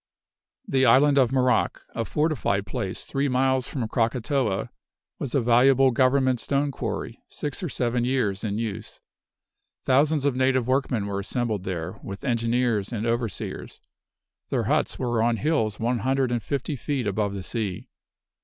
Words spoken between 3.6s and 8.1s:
from Krakatoa, was a valuable Government stone quarry, six or seven